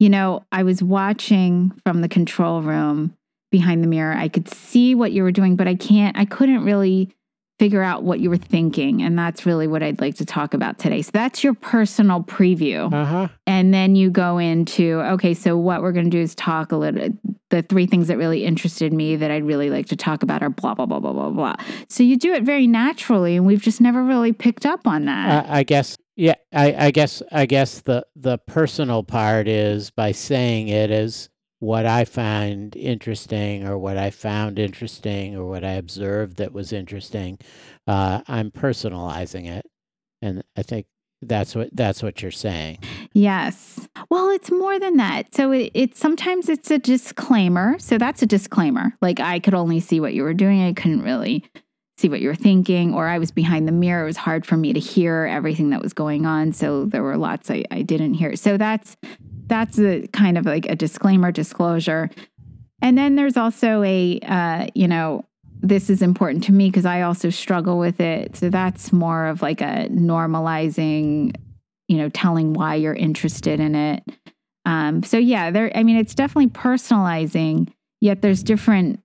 you 0.00 0.08
know, 0.08 0.44
I 0.50 0.62
was 0.62 0.82
watching 0.82 1.72
from 1.84 2.00
the 2.00 2.08
control 2.08 2.62
room 2.62 3.14
behind 3.54 3.84
the 3.84 3.86
mirror. 3.86 4.12
I 4.12 4.26
could 4.26 4.48
see 4.48 4.96
what 4.96 5.12
you 5.12 5.22
were 5.22 5.30
doing, 5.30 5.54
but 5.54 5.68
I 5.68 5.76
can't, 5.76 6.18
I 6.18 6.24
couldn't 6.24 6.64
really 6.64 7.14
figure 7.60 7.84
out 7.84 8.02
what 8.02 8.18
you 8.18 8.28
were 8.28 8.36
thinking. 8.36 9.00
And 9.00 9.16
that's 9.16 9.46
really 9.46 9.68
what 9.68 9.80
I'd 9.80 10.00
like 10.00 10.16
to 10.16 10.24
talk 10.24 10.54
about 10.54 10.80
today. 10.80 11.02
So 11.02 11.12
that's 11.14 11.44
your 11.44 11.54
personal 11.54 12.24
preview. 12.24 12.92
Uh-huh. 12.92 13.28
And 13.46 13.72
then 13.72 13.94
you 13.94 14.10
go 14.10 14.38
into, 14.38 15.00
okay, 15.12 15.34
so 15.34 15.56
what 15.56 15.82
we're 15.82 15.92
going 15.92 16.06
to 16.06 16.10
do 16.10 16.20
is 16.20 16.34
talk 16.34 16.72
a 16.72 16.76
little, 16.76 17.10
the 17.50 17.62
three 17.62 17.86
things 17.86 18.08
that 18.08 18.18
really 18.18 18.44
interested 18.44 18.92
me 18.92 19.14
that 19.14 19.30
I'd 19.30 19.44
really 19.44 19.70
like 19.70 19.86
to 19.86 19.96
talk 19.96 20.24
about 20.24 20.42
are 20.42 20.50
blah 20.50 20.74
blah 20.74 20.86
blah 20.86 20.98
blah 20.98 21.12
blah 21.12 21.30
blah. 21.30 21.54
So 21.88 22.02
you 22.02 22.16
do 22.16 22.32
it 22.32 22.42
very 22.42 22.66
naturally, 22.66 23.36
and 23.36 23.46
we've 23.46 23.62
just 23.62 23.80
never 23.80 24.02
really 24.02 24.32
picked 24.32 24.66
up 24.66 24.88
on 24.88 25.04
that. 25.04 25.46
Uh, 25.46 25.52
I 25.52 25.62
guess 25.62 25.96
yeah, 26.16 26.34
I, 26.52 26.86
I 26.86 26.90
guess 26.90 27.22
I 27.30 27.46
guess 27.46 27.82
the 27.82 28.04
the 28.16 28.38
personal 28.38 29.04
part 29.04 29.46
is 29.46 29.92
by 29.92 30.10
saying 30.10 30.66
it 30.66 30.90
as 30.90 31.28
what 31.64 31.86
I 31.86 32.04
find 32.04 32.76
interesting 32.76 33.66
or 33.66 33.78
what 33.78 33.96
I 33.96 34.10
found 34.10 34.58
interesting 34.58 35.34
or 35.34 35.46
what 35.46 35.64
I 35.64 35.72
observed 35.72 36.36
that 36.36 36.52
was 36.52 36.72
interesting. 36.72 37.38
Uh, 37.86 38.20
I'm 38.28 38.50
personalizing 38.50 39.48
it, 39.48 39.64
and 40.20 40.44
I 40.56 40.62
think 40.62 40.86
that's 41.22 41.54
what 41.54 41.70
that's 41.72 42.02
what 42.02 42.20
you're 42.20 42.30
saying. 42.30 42.78
Yes. 43.14 43.88
Well, 44.10 44.28
it's 44.28 44.50
more 44.50 44.78
than 44.78 44.98
that. 44.98 45.34
So 45.34 45.52
it, 45.52 45.70
it 45.72 45.96
sometimes 45.96 46.50
it's 46.50 46.70
a 46.70 46.78
disclaimer. 46.78 47.78
So 47.78 47.96
that's 47.96 48.20
a 48.20 48.26
disclaimer. 48.26 48.92
Like 49.00 49.18
I 49.18 49.38
could 49.38 49.54
only 49.54 49.80
see 49.80 50.00
what 50.00 50.12
you 50.12 50.22
were 50.22 50.34
doing. 50.34 50.62
I 50.62 50.74
couldn't 50.74 51.02
really 51.02 51.44
see 51.96 52.10
what 52.10 52.20
you 52.20 52.28
were 52.28 52.34
thinking, 52.34 52.92
or 52.92 53.08
I 53.08 53.18
was 53.18 53.30
behind 53.30 53.66
the 53.66 53.72
mirror. 53.72 54.02
It 54.02 54.06
was 54.06 54.16
hard 54.18 54.44
for 54.44 54.56
me 54.56 54.74
to 54.74 54.80
hear 54.80 55.24
everything 55.30 55.70
that 55.70 55.80
was 55.80 55.94
going 55.94 56.26
on. 56.26 56.52
So 56.52 56.84
there 56.84 57.02
were 57.02 57.16
lots 57.16 57.50
I, 57.50 57.64
I 57.70 57.82
didn't 57.82 58.14
hear. 58.14 58.36
So 58.36 58.58
that's 58.58 58.96
that's 59.46 59.78
a 59.78 60.06
kind 60.08 60.38
of 60.38 60.46
like 60.46 60.66
a 60.66 60.74
disclaimer, 60.76 61.30
disclosure. 61.32 62.10
And 62.82 62.98
then 62.98 63.16
there's 63.16 63.36
also 63.36 63.82
a 63.82 64.18
uh, 64.20 64.66
you 64.74 64.88
know, 64.88 65.24
this 65.60 65.88
is 65.88 66.02
important 66.02 66.44
to 66.44 66.52
me 66.52 66.68
because 66.68 66.84
I 66.84 67.02
also 67.02 67.30
struggle 67.30 67.78
with 67.78 68.00
it. 68.00 68.36
So 68.36 68.50
that's 68.50 68.92
more 68.92 69.26
of 69.26 69.40
like 69.42 69.60
a 69.60 69.88
normalizing, 69.90 71.34
you 71.88 71.96
know, 71.96 72.08
telling 72.10 72.52
why 72.52 72.74
you're 72.74 72.94
interested 72.94 73.60
in 73.60 73.74
it. 73.74 74.02
Um, 74.66 75.02
so 75.02 75.18
yeah, 75.18 75.50
there. 75.50 75.70
I 75.76 75.82
mean, 75.82 75.96
it's 75.96 76.14
definitely 76.14 76.48
personalizing. 76.50 77.68
Yet 78.00 78.22
there's 78.22 78.42
different 78.42 79.00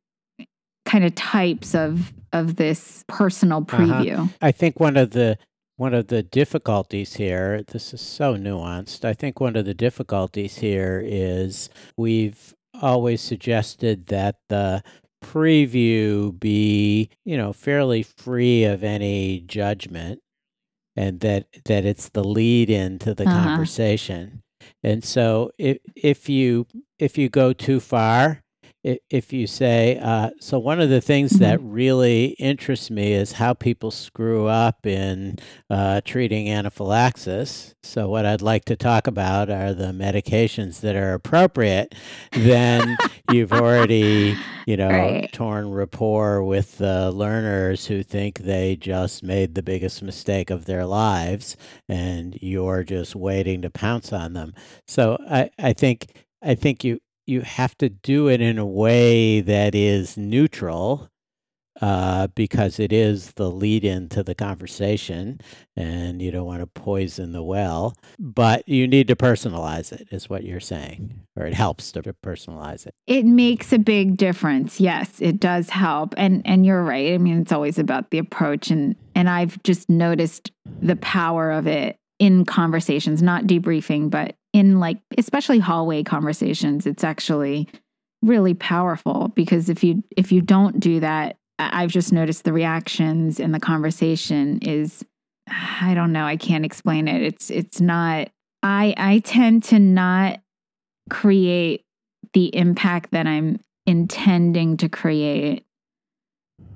kind 0.85 1.03
of 1.05 1.15
types 1.15 1.75
of 1.75 2.11
of 2.31 2.57
this 2.57 3.03
personal 3.07 3.59
Uh-huh. 3.67 3.77
preview. 3.77 4.29
I 4.41 4.51
think 4.51 4.79
one 4.79 4.97
of 4.97 5.11
the 5.11 5.37
one 5.79 5.93
of 5.93 6.07
the 6.07 6.21
difficulties 6.21 7.13
here, 7.15 7.63
this 7.63 7.93
is 7.93 8.01
so 8.01 8.35
nuanced. 8.35 9.05
I 9.05 9.13
think 9.13 9.39
one 9.39 9.55
of 9.55 9.63
the 9.63 9.73
difficulties 9.73 10.57
here 10.57 11.01
is 11.03 11.69
we've 11.97 12.53
always 12.81 13.21
suggested 13.21 14.07
that 14.07 14.35
the 14.49 14.83
preview 15.23 16.37
be, 16.37 17.09
you 17.23 17.37
know, 17.37 17.53
fairly 17.53 18.03
free 18.03 18.65
of 18.65 18.83
any 18.83 19.39
judgment 19.39 20.19
and 20.97 21.21
that 21.21 21.47
that 21.63 21.85
it's 21.85 22.09
the 22.09 22.25
lead 22.25 22.69
into 22.69 23.13
the 23.13 23.23
Uh-huh. 23.27 23.47
conversation. 23.47 24.41
And 24.83 25.01
so 25.03 25.51
if 25.57 25.77
if 25.95 26.27
you 26.27 26.67
if 26.99 27.17
you 27.17 27.29
go 27.29 27.53
too 27.53 27.79
far, 27.79 28.41
if 28.83 29.33
you 29.33 29.45
say, 29.45 29.99
uh, 30.01 30.29
so 30.39 30.57
one 30.57 30.79
of 30.79 30.89
the 30.89 31.01
things 31.01 31.31
that 31.39 31.61
really 31.61 32.27
interests 32.39 32.89
me 32.89 33.11
is 33.13 33.33
how 33.33 33.53
people 33.53 33.91
screw 33.91 34.47
up 34.47 34.85
in 34.85 35.37
uh, 35.69 35.99
treating 36.05 36.49
anaphylaxis. 36.49 37.75
So, 37.83 38.07
what 38.07 38.25
I'd 38.25 38.41
like 38.41 38.65
to 38.65 38.75
talk 38.77 39.05
about 39.07 39.49
are 39.49 39.73
the 39.73 39.91
medications 39.91 40.79
that 40.81 40.95
are 40.95 41.13
appropriate. 41.13 41.93
Then 42.31 42.97
you've 43.31 43.51
already, 43.51 44.37
you 44.65 44.77
know, 44.77 44.89
Right. 44.89 45.29
torn 45.33 45.71
rapport 45.71 46.43
with 46.43 46.77
the 46.77 47.11
learners 47.11 47.87
who 47.87 48.01
think 48.03 48.39
they 48.39 48.75
just 48.77 49.23
made 49.23 49.55
the 49.55 49.63
biggest 49.63 50.01
mistake 50.01 50.49
of 50.49 50.65
their 50.65 50.85
lives, 50.85 51.57
and 51.89 52.37
you're 52.41 52.83
just 52.83 53.15
waiting 53.15 53.61
to 53.63 53.69
pounce 53.69 54.13
on 54.13 54.33
them. 54.33 54.53
So, 54.87 55.17
I, 55.29 55.49
I 55.59 55.73
think, 55.73 56.07
I 56.41 56.55
think 56.55 56.83
you 56.83 56.99
you 57.29 57.41
have 57.41 57.77
to 57.77 57.89
do 57.89 58.27
it 58.27 58.41
in 58.41 58.57
a 58.57 58.65
way 58.65 59.39
that 59.39 59.75
is 59.75 60.17
neutral 60.17 61.09
uh, 61.81 62.27
because 62.35 62.79
it 62.79 62.91
is 62.91 63.33
the 63.33 63.49
lead 63.49 63.85
in 63.85 64.09
to 64.09 64.21
the 64.21 64.35
conversation 64.35 65.39
and 65.77 66.21
you 66.21 66.29
don't 66.29 66.45
want 66.45 66.59
to 66.59 66.67
poison 66.67 67.31
the 67.31 67.43
well. 67.43 67.95
But 68.17 68.67
you 68.67 68.87
need 68.87 69.07
to 69.07 69.15
personalize 69.15 69.93
it, 69.93 70.07
is 70.11 70.29
what 70.29 70.43
you're 70.43 70.59
saying, 70.59 71.21
or 71.37 71.45
it 71.45 71.53
helps 71.53 71.91
to 71.93 72.01
personalize 72.01 72.85
it. 72.85 72.93
It 73.07 73.25
makes 73.25 73.71
a 73.71 73.79
big 73.79 74.17
difference. 74.17 74.81
Yes, 74.81 75.21
it 75.21 75.39
does 75.39 75.69
help. 75.69 76.13
And 76.17 76.41
and 76.45 76.65
you're 76.65 76.83
right. 76.83 77.13
I 77.13 77.17
mean, 77.17 77.39
it's 77.39 77.53
always 77.53 77.79
about 77.79 78.11
the 78.11 78.17
approach 78.17 78.71
and 78.71 78.95
and 79.15 79.29
I've 79.29 79.61
just 79.63 79.89
noticed 79.89 80.51
the 80.81 80.95
power 80.97 81.51
of 81.51 81.65
it 81.67 81.97
in 82.19 82.45
conversations, 82.45 83.21
not 83.21 83.45
debriefing, 83.45 84.09
but 84.09 84.35
in 84.53 84.79
like 84.79 84.99
especially 85.17 85.59
hallway 85.59 86.03
conversations, 86.03 86.85
it's 86.85 87.03
actually 87.03 87.67
really 88.21 88.53
powerful 88.53 89.29
because 89.29 89.69
if 89.69 89.83
you 89.83 90.03
if 90.15 90.31
you 90.31 90.41
don't 90.41 90.79
do 90.79 90.99
that, 90.99 91.37
I've 91.57 91.91
just 91.91 92.11
noticed 92.11 92.43
the 92.43 92.53
reactions 92.53 93.39
in 93.39 93.53
the 93.53 93.59
conversation 93.59 94.59
is 94.61 95.05
I 95.47 95.93
don't 95.95 96.11
know, 96.11 96.25
I 96.25 96.37
can't 96.37 96.65
explain 96.65 97.07
it. 97.07 97.21
It's 97.21 97.49
it's 97.49 97.79
not 97.79 98.29
I 98.61 98.93
I 98.97 99.19
tend 99.19 99.63
to 99.65 99.79
not 99.79 100.41
create 101.09 101.85
the 102.33 102.53
impact 102.55 103.11
that 103.11 103.25
I'm 103.25 103.59
intending 103.85 104.77
to 104.77 104.89
create 104.89 105.65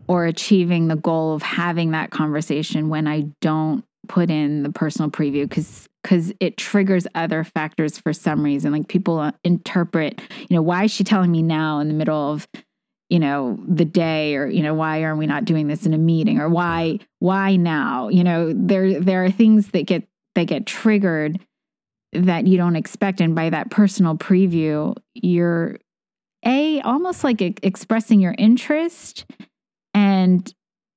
or 0.07 0.25
achieving 0.25 0.87
the 0.87 0.95
goal 0.95 1.33
of 1.33 1.41
having 1.41 1.91
that 1.91 2.11
conversation 2.11 2.89
when 2.89 3.07
I 3.07 3.27
don't 3.41 3.85
put 4.07 4.29
in 4.29 4.63
the 4.63 4.71
personal 4.71 5.09
preview 5.09 5.47
because 5.47 5.87
because 6.03 6.33
it 6.39 6.57
triggers 6.57 7.07
other 7.15 7.43
factors 7.43 7.97
for 7.97 8.11
some 8.11 8.43
reason. 8.43 8.71
Like 8.71 8.87
people 8.87 9.19
uh, 9.19 9.31
interpret 9.43 10.21
you 10.49 10.55
know 10.55 10.61
why 10.61 10.85
is 10.85 10.91
she 10.91 11.03
telling 11.03 11.31
me 11.31 11.41
now 11.41 11.79
in 11.79 11.87
the 11.87 11.93
middle 11.93 12.31
of 12.31 12.47
you 13.09 13.19
know 13.19 13.57
the 13.67 13.85
day? 13.85 14.35
or 14.35 14.47
you 14.47 14.63
know 14.63 14.73
why 14.73 15.03
aren't 15.03 15.19
we 15.19 15.27
not 15.27 15.45
doing 15.45 15.67
this 15.67 15.85
in 15.85 15.93
a 15.93 15.97
meeting? 15.97 16.39
or 16.39 16.49
why 16.49 16.99
why 17.19 17.55
now? 17.55 18.09
You 18.09 18.23
know 18.23 18.53
there 18.53 18.99
there 18.99 19.23
are 19.23 19.31
things 19.31 19.69
that 19.69 19.85
get 19.85 20.07
that 20.35 20.45
get 20.45 20.65
triggered 20.65 21.39
that 22.13 22.45
you 22.45 22.57
don't 22.57 22.75
expect 22.75 23.21
and 23.21 23.33
by 23.33 23.49
that 23.49 23.71
personal 23.71 24.15
preview 24.15 24.95
you're 25.15 25.79
a 26.45 26.79
almost 26.81 27.23
like 27.23 27.41
expressing 27.63 28.19
your 28.19 28.35
interest 28.37 29.25
and 29.93 30.53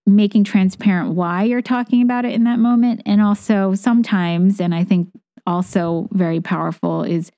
making 0.07 0.45
transparent 0.45 1.15
why 1.15 1.43
you're 1.43 1.63
talking 1.63 2.03
about 2.03 2.25
it 2.25 2.33
in 2.33 2.45
that 2.45 2.59
moment. 2.59 3.03
And 3.07 3.21
also 3.21 3.75
sometimes 3.75 4.61
and 4.61 4.75
i 4.75 4.85
think 4.85 5.09
also 5.47 6.09
very 6.13 6.41
powerful 6.41 7.03
is 7.03 7.31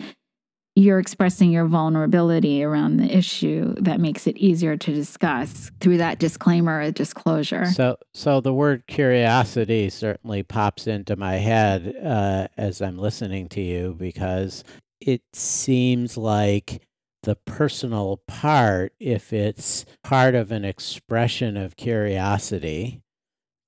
you're 0.74 1.00
expressing 1.00 1.50
your 1.50 1.66
vulnerability 1.66 2.62
around 2.62 2.98
the 2.98 3.16
issue 3.16 3.74
that 3.80 3.98
makes 3.98 4.28
it 4.28 4.36
easier 4.36 4.76
to 4.76 4.94
discuss 4.94 5.72
through 5.80 5.96
that 5.98 6.20
disclaimer 6.20 6.80
or 6.80 6.92
disclosure. 6.92 7.66
So, 7.66 7.96
so 8.14 8.40
the 8.40 8.54
word 8.54 8.86
curiosity 8.86 9.90
certainly 9.90 10.44
pops 10.44 10.86
into 10.86 11.16
my 11.16 11.34
head 11.34 11.96
uh, 12.00 12.46
as 12.56 12.80
I'm 12.80 12.96
listening 12.96 13.48
to 13.50 13.60
you 13.60 13.96
because 13.98 14.62
it 15.00 15.22
seems 15.32 16.16
like 16.16 16.86
the 17.22 17.36
personal 17.36 18.22
part, 18.26 18.92
if 19.00 19.32
it's 19.32 19.84
part 20.02 20.34
of 20.34 20.52
an 20.52 20.64
expression 20.64 21.56
of 21.56 21.76
curiosity, 21.76 23.02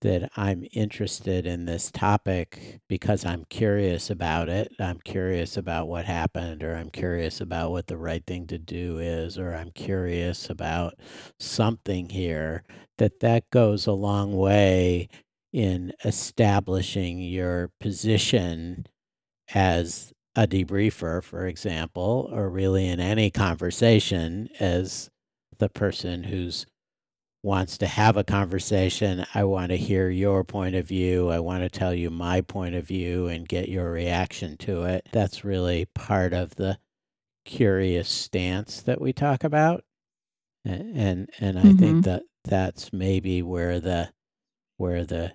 that 0.02 0.30
I'm 0.36 0.64
interested 0.72 1.46
in 1.46 1.66
this 1.66 1.90
topic 1.90 2.80
because 2.88 3.26
I'm 3.26 3.44
curious 3.50 4.08
about 4.08 4.48
it. 4.48 4.72
I'm 4.80 4.98
curious 5.00 5.56
about 5.56 5.88
what 5.88 6.06
happened, 6.06 6.62
or 6.62 6.74
I'm 6.74 6.90
curious 6.90 7.40
about 7.40 7.70
what 7.70 7.86
the 7.86 7.98
right 7.98 8.24
thing 8.26 8.46
to 8.46 8.58
do 8.58 8.98
is, 8.98 9.38
or 9.38 9.54
I'm 9.54 9.70
curious 9.72 10.48
about 10.48 10.94
something 11.38 12.08
here 12.08 12.64
that 12.98 13.20
that 13.20 13.50
goes 13.50 13.86
a 13.86 13.92
long 13.92 14.34
way 14.36 15.08
in 15.52 15.92
establishing 16.04 17.18
your 17.18 17.70
position 17.80 18.86
as 19.54 20.12
a 20.36 20.46
debriefer, 20.46 21.22
for 21.22 21.46
example, 21.46 22.28
or 22.32 22.48
really 22.48 22.86
in 22.88 23.00
any 23.00 23.30
conversation 23.30 24.48
as 24.60 25.10
the 25.58 25.68
person 25.68 26.24
who's 26.24 26.66
wants 27.42 27.78
to 27.78 27.86
have 27.86 28.16
a 28.18 28.24
conversation. 28.24 29.24
I 29.34 29.44
want 29.44 29.70
to 29.70 29.76
hear 29.76 30.10
your 30.10 30.44
point 30.44 30.74
of 30.74 30.86
view. 30.86 31.30
I 31.30 31.40
want 31.40 31.62
to 31.62 31.70
tell 31.70 31.94
you 31.94 32.10
my 32.10 32.42
point 32.42 32.74
of 32.74 32.86
view 32.86 33.28
and 33.28 33.48
get 33.48 33.68
your 33.68 33.90
reaction 33.90 34.56
to 34.58 34.82
it. 34.84 35.08
That's 35.10 35.42
really 35.44 35.86
part 35.94 36.34
of 36.34 36.56
the 36.56 36.78
curious 37.46 38.08
stance 38.10 38.82
that 38.82 39.00
we 39.00 39.12
talk 39.14 39.42
about. 39.42 39.84
A- 40.66 40.70
And 40.70 41.30
and 41.40 41.58
I 41.58 41.72
think 41.72 41.98
Mhm. 41.98 42.02
that 42.04 42.22
that's 42.44 42.92
maybe 42.92 43.42
where 43.42 43.80
the 43.80 44.12
where 44.76 45.04
the 45.04 45.32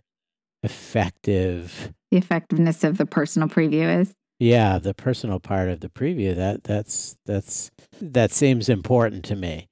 effective 0.64 1.94
the 2.12 2.18
effectiveness 2.18 2.84
of 2.84 2.98
the 2.98 3.06
personal 3.06 3.48
preview 3.50 4.02
is 4.02 4.14
yeah, 4.40 4.80
the 4.80 4.94
personal 4.94 5.40
part 5.40 5.70
of 5.70 5.80
the 5.80 5.90
preview 5.90 6.36
that 6.36 6.64
that's 6.64 7.18
that's 7.26 7.72
that 8.02 8.32
seems 8.32 8.70
important 8.70 9.26
to 9.26 9.36
me. 9.36 9.68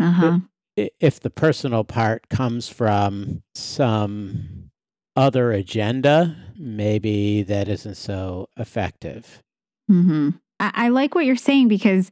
uh-huh 0.00 0.38
if 0.76 1.20
the 1.20 1.30
personal 1.30 1.84
part 1.84 2.28
comes 2.28 2.68
from 2.68 3.42
some 3.54 4.70
other 5.16 5.52
agenda, 5.52 6.36
maybe 6.56 7.42
that 7.42 7.68
isn't 7.68 7.96
so 7.96 8.48
effective. 8.56 9.42
hmm 9.88 10.30
I, 10.60 10.72
I 10.74 10.88
like 10.88 11.14
what 11.14 11.26
you're 11.26 11.36
saying 11.36 11.68
because 11.68 12.10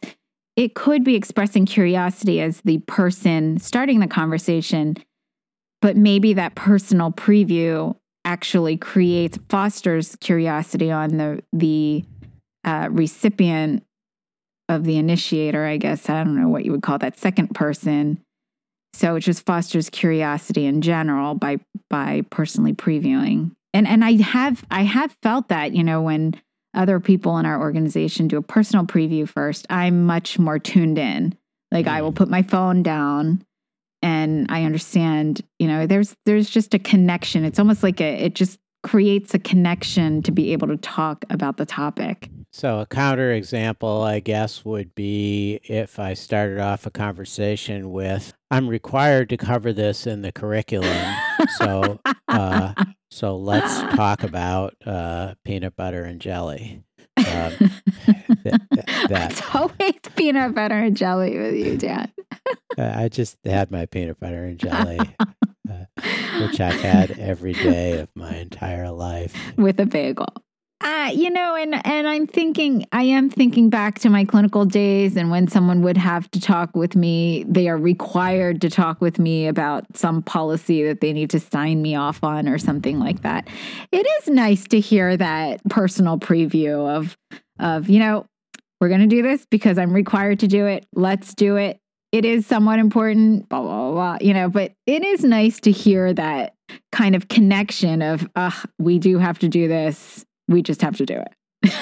it 0.56 0.74
could 0.74 1.02
be 1.02 1.16
expressing 1.16 1.64
curiosity 1.66 2.40
as 2.40 2.60
the 2.60 2.78
person 2.80 3.58
starting 3.58 4.00
the 4.00 4.06
conversation, 4.06 4.96
but 5.80 5.96
maybe 5.96 6.34
that 6.34 6.54
personal 6.54 7.10
preview 7.10 7.96
actually 8.24 8.76
creates 8.76 9.38
fosters 9.48 10.16
curiosity 10.20 10.90
on 10.90 11.16
the 11.16 11.42
the 11.52 12.04
uh, 12.64 12.88
recipient 12.90 13.84
of 14.68 14.84
the 14.84 14.96
initiator. 14.96 15.64
I 15.64 15.76
guess 15.76 16.08
I 16.08 16.22
don't 16.24 16.40
know 16.40 16.48
what 16.48 16.64
you 16.64 16.72
would 16.72 16.82
call 16.82 16.98
that 16.98 17.18
second 17.18 17.54
person. 17.54 18.20
So 18.94 19.16
it 19.16 19.20
just 19.20 19.46
fosters 19.46 19.90
curiosity 19.90 20.66
in 20.66 20.82
general 20.82 21.34
by 21.34 21.58
by 21.88 22.22
personally 22.30 22.74
previewing. 22.74 23.52
And 23.74 23.88
and 23.88 24.04
I 24.04 24.20
have 24.22 24.64
I 24.70 24.82
have 24.82 25.16
felt 25.22 25.48
that 25.48 25.74
you 25.74 25.82
know 25.82 26.02
when 26.02 26.34
other 26.74 27.00
people 27.00 27.38
in 27.38 27.46
our 27.46 27.60
organization 27.60 28.28
do 28.28 28.38
a 28.38 28.42
personal 28.42 28.86
preview 28.86 29.28
first, 29.28 29.66
I'm 29.68 30.06
much 30.06 30.38
more 30.38 30.58
tuned 30.58 30.98
in. 30.98 31.36
Like 31.70 31.86
I 31.86 32.02
will 32.02 32.12
mm. 32.12 32.16
put 32.16 32.28
my 32.28 32.42
phone 32.42 32.82
down 32.82 33.44
and 34.02 34.46
I 34.50 34.64
understand, 34.64 35.42
you 35.58 35.68
know, 35.68 35.86
there's 35.86 36.16
there's 36.26 36.50
just 36.50 36.74
a 36.74 36.78
connection. 36.78 37.44
It's 37.44 37.58
almost 37.58 37.82
like 37.82 38.00
a 38.00 38.24
it 38.24 38.34
just 38.34 38.58
creates 38.82 39.32
a 39.32 39.38
connection 39.38 40.22
to 40.22 40.32
be 40.32 40.52
able 40.52 40.66
to 40.66 40.76
talk 40.76 41.24
about 41.30 41.56
the 41.56 41.64
topic. 41.64 42.28
So 42.52 42.80
a 42.80 42.86
counter 42.86 43.32
example, 43.32 44.02
I 44.02 44.20
guess, 44.20 44.64
would 44.64 44.94
be 44.94 45.60
if 45.64 45.98
I 45.98 46.14
started 46.14 46.58
off 46.58 46.84
a 46.84 46.90
conversation 46.90 47.92
with, 47.92 48.34
"I'm 48.50 48.68
required 48.68 49.30
to 49.30 49.36
cover 49.36 49.72
this 49.72 50.06
in 50.06 50.22
the 50.22 50.32
curriculum, 50.32 51.14
so 51.56 52.00
uh, 52.28 52.74
so 53.10 53.36
let's 53.36 53.80
talk 53.94 54.22
about 54.22 54.74
uh, 54.84 55.34
peanut 55.44 55.76
butter 55.76 56.02
and 56.02 56.20
jelly." 56.20 56.82
Um, 57.16 57.52
th- 58.06 58.60
th- 58.74 59.08
that. 59.08 59.30
It's 59.32 59.54
always 59.54 59.94
peanut 60.16 60.54
butter 60.54 60.76
and 60.76 60.96
jelly 60.96 61.38
with 61.38 61.54
you, 61.54 61.78
Dan. 61.78 62.12
I 62.78 63.08
just 63.08 63.36
had 63.44 63.70
my 63.70 63.86
peanut 63.86 64.20
butter 64.20 64.44
and 64.44 64.58
jelly, 64.58 64.98
uh, 65.20 65.84
which 66.40 66.60
I've 66.60 66.80
had 66.80 67.18
every 67.18 67.52
day 67.52 67.98
of 67.98 68.08
my 68.14 68.36
entire 68.36 68.90
life. 68.90 69.34
With 69.56 69.78
a 69.80 69.86
bagel. 69.86 70.42
Uh, 70.82 71.10
you 71.14 71.30
know, 71.30 71.54
and 71.54 71.86
and 71.86 72.08
I'm 72.08 72.26
thinking, 72.26 72.86
I 72.90 73.04
am 73.04 73.30
thinking 73.30 73.70
back 73.70 74.00
to 74.00 74.10
my 74.10 74.24
clinical 74.24 74.64
days, 74.64 75.16
and 75.16 75.30
when 75.30 75.46
someone 75.46 75.82
would 75.82 75.96
have 75.96 76.28
to 76.32 76.40
talk 76.40 76.74
with 76.74 76.96
me, 76.96 77.44
they 77.46 77.68
are 77.68 77.78
required 77.78 78.60
to 78.62 78.70
talk 78.70 79.00
with 79.00 79.20
me 79.20 79.46
about 79.46 79.84
some 79.96 80.22
policy 80.22 80.82
that 80.84 81.00
they 81.00 81.12
need 81.12 81.30
to 81.30 81.40
sign 81.40 81.82
me 81.82 81.94
off 81.94 82.24
on, 82.24 82.48
or 82.48 82.58
something 82.58 82.98
like 82.98 83.22
that. 83.22 83.46
It 83.92 84.06
is 84.20 84.28
nice 84.28 84.66
to 84.68 84.80
hear 84.80 85.16
that 85.16 85.60
personal 85.70 86.18
preview 86.18 86.88
of 86.88 87.16
of 87.60 87.88
you 87.88 88.00
know, 88.00 88.26
we're 88.80 88.88
going 88.88 89.02
to 89.02 89.06
do 89.06 89.22
this 89.22 89.46
because 89.48 89.78
I'm 89.78 89.92
required 89.92 90.40
to 90.40 90.48
do 90.48 90.66
it. 90.66 90.84
Let's 90.92 91.34
do 91.34 91.54
it. 91.54 91.78
It 92.12 92.24
is 92.24 92.46
somewhat 92.46 92.78
important, 92.78 93.48
blah 93.48 93.62
blah 93.62 93.90
blah. 93.90 94.18
You 94.20 94.34
know, 94.34 94.48
but 94.48 94.72
it 94.86 95.04
is 95.04 95.24
nice 95.24 95.58
to 95.60 95.70
hear 95.70 96.12
that 96.14 96.54
kind 96.92 97.16
of 97.16 97.28
connection 97.28 98.00
of, 98.02 98.28
uh, 98.36 98.50
we 98.78 98.98
do 98.98 99.18
have 99.18 99.38
to 99.40 99.48
do 99.48 99.68
this 99.68 100.24
we 100.48 100.62
just 100.62 100.82
have 100.82 100.96
to 100.98 101.06
do 101.06 101.14
it. 101.14 101.34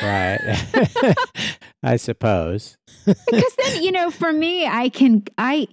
right. 0.02 1.16
I 1.82 1.96
suppose. 1.96 2.76
because 3.06 3.56
then, 3.58 3.82
you 3.82 3.92
know, 3.92 4.10
for 4.10 4.32
me, 4.32 4.66
I 4.66 4.88
can, 4.88 5.24
I, 5.38 5.66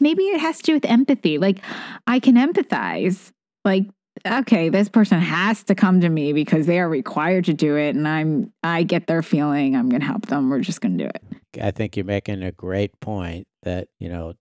maybe 0.00 0.24
it 0.24 0.40
has 0.40 0.58
to 0.58 0.62
do 0.64 0.72
with 0.74 0.84
empathy. 0.84 1.38
Like, 1.38 1.58
I 2.06 2.18
can 2.18 2.34
empathize. 2.34 3.30
Like, 3.64 3.86
okay, 4.26 4.68
this 4.68 4.88
person 4.88 5.20
has 5.20 5.62
to 5.64 5.74
come 5.74 6.00
to 6.00 6.08
me 6.08 6.32
because 6.32 6.66
they 6.66 6.80
are 6.80 6.88
required 6.88 7.44
to 7.46 7.54
do 7.54 7.76
it. 7.76 7.94
And 7.94 8.08
I'm, 8.08 8.52
I 8.62 8.82
get 8.82 9.06
their 9.06 9.22
feeling. 9.22 9.76
I'm 9.76 9.88
going 9.88 10.00
to 10.00 10.06
help 10.06 10.26
them. 10.26 10.50
We're 10.50 10.60
just 10.60 10.80
going 10.80 10.98
to 10.98 11.04
do 11.04 11.10
it. 11.14 11.22
I 11.60 11.70
think 11.70 11.96
you're 11.96 12.04
making 12.04 12.42
a 12.42 12.52
great 12.52 12.98
point 13.00 13.46
that, 13.62 13.88
you 13.98 14.08
know, 14.08 14.34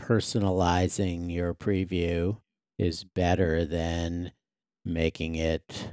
personalizing 0.00 1.32
your 1.32 1.54
preview 1.54 2.38
is 2.78 3.04
better 3.04 3.64
than 3.64 4.32
making 4.84 5.34
it 5.34 5.90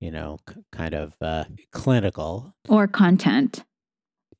you 0.00 0.10
know, 0.10 0.38
c- 0.48 0.62
kind 0.72 0.94
of 0.94 1.14
uh, 1.20 1.44
clinical 1.72 2.54
or 2.68 2.86
content. 2.86 3.64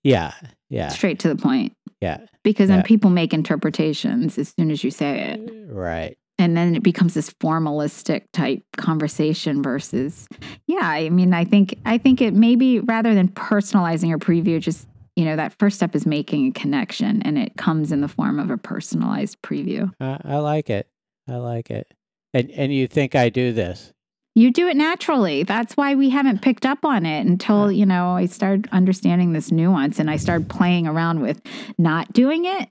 Yeah, 0.03 0.33
yeah. 0.69 0.89
Straight 0.89 1.19
to 1.21 1.29
the 1.29 1.37
point. 1.37 1.73
Yeah. 2.01 2.19
Because 2.45 2.69
yeah. 2.69 2.77
then 2.77 2.85
people 2.85 3.11
make 3.11 3.33
interpretations 3.33 4.39
as 4.39 4.53
soon 4.59 4.71
as 4.71 4.85
you 4.85 4.91
say 4.91 5.33
it. 5.33 5.69
Right. 5.69 6.17
And 6.39 6.57
then 6.57 6.77
it 6.77 6.83
becomes 6.83 7.15
this 7.15 7.31
formalistic 7.31 8.25
type 8.33 8.63
conversation 8.77 9.63
versus 9.63 10.29
yeah, 10.67 10.83
I 10.83 11.09
mean 11.09 11.33
I 11.33 11.45
think 11.45 11.79
I 11.87 11.97
think 11.97 12.21
it 12.21 12.35
maybe 12.35 12.81
rather 12.81 13.15
than 13.15 13.29
personalizing 13.29 14.09
your 14.09 14.19
preview 14.19 14.61
just 14.61 14.87
you 15.17 15.25
know 15.25 15.37
that 15.37 15.59
first 15.59 15.77
step 15.77 15.95
is 15.95 16.07
making 16.07 16.49
a 16.49 16.53
connection 16.53 17.23
and 17.23 17.39
it 17.39 17.57
comes 17.57 17.91
in 17.91 18.01
the 18.01 18.09
form 18.09 18.39
of 18.39 18.51
a 18.51 18.59
personalized 18.59 19.41
preview. 19.43 19.93
Uh, 20.01 20.19
I 20.25 20.37
like 20.37 20.71
it. 20.71 20.89
I 21.29 21.37
like 21.37 21.71
it. 21.71 21.93
And 22.33 22.51
and 22.51 22.73
you 22.73 22.87
think 22.87 23.15
I 23.15 23.29
do 23.29 23.53
this? 23.53 23.93
you 24.37 24.51
do 24.51 24.69
it 24.69 24.77
naturally. 24.77 25.45
That's 25.45 25.79
why 25.79 25.95
we 25.95 26.11
haven't 26.11 26.43
picked 26.43 26.67
up 26.67 26.85
on 26.85 27.07
it 27.07 27.27
until, 27.27 27.73
you 27.73 27.87
know, 27.87 28.11
I 28.11 28.27
started 28.27 28.69
understanding 28.71 29.33
this 29.33 29.51
nuance 29.51 29.99
and 29.99 30.11
I 30.11 30.19
started 30.19 30.51
playing 30.51 30.87
around 30.87 31.23
with 31.23 31.41
not 31.79 32.13
doing 32.13 32.45
it 32.45 32.69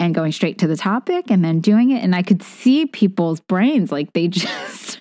and 0.00 0.12
going 0.12 0.32
straight 0.32 0.58
to 0.58 0.66
the 0.66 0.76
topic 0.76 1.30
and 1.30 1.44
then 1.44 1.60
doing 1.60 1.92
it. 1.92 2.02
And 2.02 2.16
I 2.16 2.22
could 2.22 2.42
see 2.42 2.84
people's 2.84 3.38
brains 3.38 3.92
like 3.92 4.12
they 4.12 4.26
just, 4.28 5.00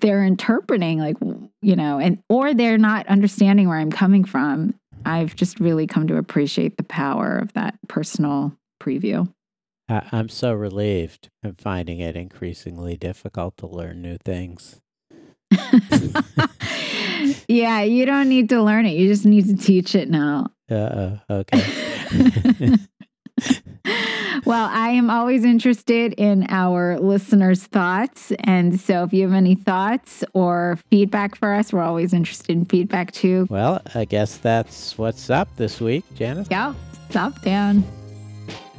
they're 0.00 0.24
interpreting, 0.24 0.98
like, 0.98 1.18
you 1.60 1.76
know, 1.76 1.98
and, 1.98 2.22
or 2.30 2.54
they're 2.54 2.78
not 2.78 3.06
understanding 3.06 3.68
where 3.68 3.78
I'm 3.78 3.92
coming 3.92 4.24
from. 4.24 4.74
I've 5.04 5.34
just 5.36 5.60
really 5.60 5.86
come 5.86 6.06
to 6.08 6.16
appreciate 6.16 6.76
the 6.76 6.82
power 6.82 7.36
of 7.38 7.52
that 7.54 7.78
personal 7.88 8.56
preview. 8.80 9.32
I'm 9.88 10.28
so 10.28 10.52
relieved. 10.52 11.30
I'm 11.42 11.54
finding 11.54 12.00
it 12.00 12.14
increasingly 12.14 12.96
difficult 12.96 13.56
to 13.58 13.66
learn 13.66 14.02
new 14.02 14.18
things. 14.18 14.80
yeah, 17.48 17.80
you 17.80 18.04
don't 18.04 18.28
need 18.28 18.50
to 18.50 18.62
learn 18.62 18.84
it. 18.84 18.98
You 18.98 19.08
just 19.08 19.24
need 19.24 19.46
to 19.46 19.56
teach 19.56 19.94
it 19.94 20.10
now. 20.10 20.48
Uh, 20.70 21.16
okay. 21.30 21.64
well, 24.44 24.68
I 24.72 24.90
am 24.90 25.10
always 25.10 25.44
interested 25.44 26.14
in 26.14 26.46
our 26.48 26.98
listeners' 26.98 27.64
thoughts. 27.64 28.32
And 28.40 28.80
so 28.80 29.04
if 29.04 29.12
you 29.12 29.22
have 29.24 29.32
any 29.32 29.54
thoughts 29.54 30.24
or 30.34 30.78
feedback 30.90 31.36
for 31.36 31.54
us, 31.54 31.72
we're 31.72 31.82
always 31.82 32.12
interested 32.12 32.50
in 32.50 32.64
feedback 32.64 33.12
too. 33.12 33.46
Well, 33.50 33.80
I 33.94 34.04
guess 34.04 34.38
that's 34.38 34.96
what's 34.98 35.30
up 35.30 35.54
this 35.56 35.80
week, 35.80 36.04
Janice. 36.14 36.48
Yeah, 36.50 36.74
stop 37.10 37.40
down. 37.42 37.84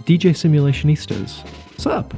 DJ 0.04 0.32
Simulationistas, 0.32 1.46
Sup? 1.80 2.14